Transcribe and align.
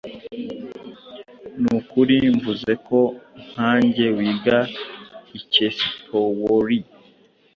Nukuri 1.61 2.15
mvuze 2.35 2.71
ko, 2.87 2.99
nkanjye, 3.47 4.05
wiga 4.17 4.57
icyesipaoli? 5.37 6.79